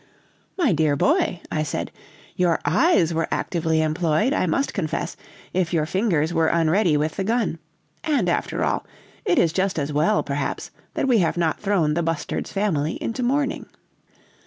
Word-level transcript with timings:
"'My 0.57 0.73
dear 0.73 0.95
boy!' 0.95 1.41
I 1.51 1.61
said, 1.61 1.91
'your 2.35 2.57
eyes 2.65 3.13
were 3.13 3.27
actively 3.29 3.83
employed, 3.83 4.33
I 4.33 4.47
must 4.47 4.73
confess, 4.73 5.15
if 5.53 5.73
your 5.73 5.85
fingers 5.85 6.33
were 6.33 6.47
unready 6.47 6.97
with 6.97 7.17
the 7.17 7.23
gun. 7.23 7.59
And 8.03 8.27
after 8.27 8.63
all, 8.63 8.83
it 9.25 9.37
is 9.37 9.53
just 9.53 9.77
as 9.77 9.93
well, 9.93 10.23
perhaps, 10.23 10.71
that 10.95 11.07
we 11.07 11.19
have 11.19 11.37
not 11.37 11.59
thrown 11.59 11.93
the 11.93 12.01
bustard's 12.01 12.51
family 12.51 12.93
into 12.99 13.21
mourning.' 13.21 13.67